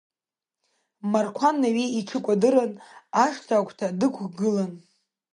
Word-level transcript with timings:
Марқәан 1.11 1.55
Наҩеи 1.61 1.91
иҽы 1.99 2.19
кәадырны, 2.25 2.65
ашҭа 3.23 3.55
агәҭа 3.57 3.87
дықәгылан. 3.99 4.71